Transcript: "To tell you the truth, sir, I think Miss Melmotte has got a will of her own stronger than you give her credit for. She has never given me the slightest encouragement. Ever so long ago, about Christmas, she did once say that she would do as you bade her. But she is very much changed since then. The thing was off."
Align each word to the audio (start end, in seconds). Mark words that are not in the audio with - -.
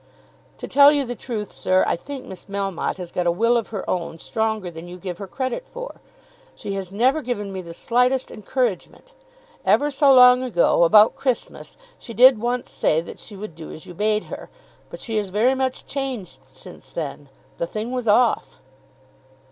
"To 0.57 0.67
tell 0.67 0.91
you 0.91 1.05
the 1.05 1.13
truth, 1.13 1.53
sir, 1.53 1.83
I 1.85 1.95
think 1.95 2.25
Miss 2.25 2.45
Melmotte 2.45 2.97
has 2.97 3.11
got 3.11 3.27
a 3.27 3.31
will 3.31 3.55
of 3.55 3.67
her 3.67 3.87
own 3.87 4.17
stronger 4.17 4.71
than 4.71 4.87
you 4.87 4.97
give 4.97 5.19
her 5.19 5.27
credit 5.27 5.67
for. 5.69 6.01
She 6.55 6.73
has 6.73 6.91
never 6.91 7.21
given 7.21 7.53
me 7.53 7.61
the 7.61 7.75
slightest 7.75 8.31
encouragement. 8.31 9.13
Ever 9.63 9.91
so 9.91 10.11
long 10.11 10.41
ago, 10.41 10.85
about 10.85 11.15
Christmas, 11.15 11.77
she 11.99 12.15
did 12.15 12.41
once 12.41 12.71
say 12.71 12.99
that 13.01 13.19
she 13.19 13.35
would 13.35 13.53
do 13.53 13.69
as 13.71 13.85
you 13.85 13.93
bade 13.93 14.23
her. 14.23 14.49
But 14.89 15.01
she 15.01 15.19
is 15.19 15.29
very 15.29 15.53
much 15.53 15.85
changed 15.85 16.39
since 16.51 16.89
then. 16.89 17.29
The 17.59 17.67
thing 17.67 17.91
was 17.91 18.07
off." 18.07 18.59